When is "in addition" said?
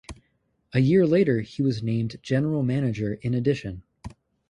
3.21-3.83